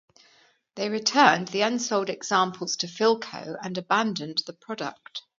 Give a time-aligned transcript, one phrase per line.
[0.73, 5.21] They returned the unsold examples to Philco and abandoned the product.